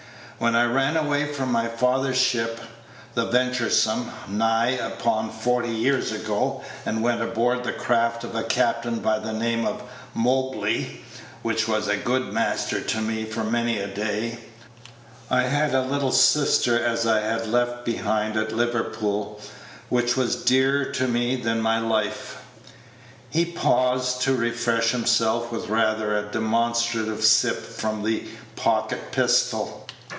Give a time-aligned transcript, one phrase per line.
[0.43, 2.59] When I ran away from father's ship,
[3.13, 9.01] the Ventur'some, nigh upon forty years ago, and went aboard the craft of a captain
[9.01, 9.83] by the name of
[10.15, 11.03] Mobley,
[11.43, 14.39] which was a good master to me for many a day,
[15.29, 19.39] I had a little sister as I had left behind at Liverpool,
[19.89, 22.37] which was dearer to me than my life."
[23.29, 28.23] He paused to refresh himself with rather a demonstrative sip from the
[28.55, 29.77] pocket pistol.